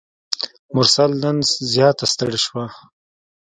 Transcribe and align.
مرسل 0.75 1.11
نن 1.23 1.37
زیاته 1.71 2.05
ستړي 2.13 2.39
شوه. 2.45 2.65